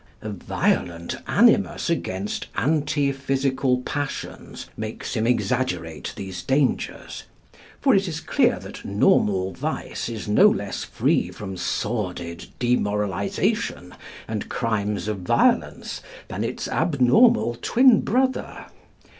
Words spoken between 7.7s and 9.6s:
for it is clear that normal